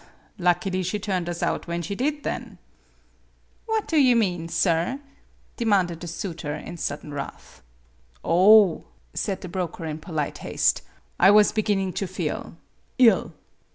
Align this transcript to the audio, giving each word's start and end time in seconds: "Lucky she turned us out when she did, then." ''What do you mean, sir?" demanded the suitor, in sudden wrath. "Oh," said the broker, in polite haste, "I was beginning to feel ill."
"Lucky 0.49 0.81
she 0.81 0.97
turned 0.97 1.29
us 1.29 1.43
out 1.43 1.67
when 1.67 1.83
she 1.83 1.93
did, 1.93 2.23
then." 2.23 2.57
''What 3.67 3.87
do 3.87 3.97
you 3.97 4.15
mean, 4.15 4.49
sir?" 4.49 4.99
demanded 5.57 5.99
the 5.99 6.07
suitor, 6.07 6.55
in 6.55 6.77
sudden 6.77 7.13
wrath. 7.13 7.61
"Oh," 8.25 8.85
said 9.13 9.41
the 9.41 9.47
broker, 9.47 9.85
in 9.85 9.99
polite 9.99 10.39
haste, 10.39 10.81
"I 11.19 11.29
was 11.29 11.51
beginning 11.51 11.93
to 11.93 12.07
feel 12.07 12.55
ill." 12.97 13.33